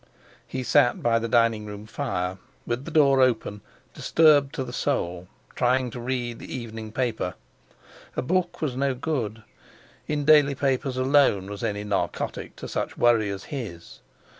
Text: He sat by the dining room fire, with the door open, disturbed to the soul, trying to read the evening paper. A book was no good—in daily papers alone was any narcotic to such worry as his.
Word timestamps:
He 0.47 0.63
sat 0.63 1.03
by 1.03 1.19
the 1.19 1.27
dining 1.27 1.67
room 1.67 1.85
fire, 1.85 2.39
with 2.65 2.85
the 2.85 2.89
door 2.89 3.21
open, 3.21 3.61
disturbed 3.93 4.51
to 4.55 4.63
the 4.63 4.73
soul, 4.73 5.27
trying 5.53 5.91
to 5.91 5.99
read 5.99 6.39
the 6.39 6.51
evening 6.51 6.91
paper. 6.91 7.35
A 8.17 8.23
book 8.23 8.63
was 8.63 8.75
no 8.75 8.95
good—in 8.95 10.25
daily 10.25 10.55
papers 10.55 10.97
alone 10.97 11.51
was 11.51 11.63
any 11.63 11.83
narcotic 11.83 12.55
to 12.55 12.67
such 12.67 12.97
worry 12.97 13.29
as 13.29 13.43
his. 13.53 13.99